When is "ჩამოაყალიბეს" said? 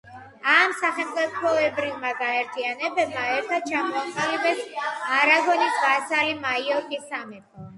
3.73-4.65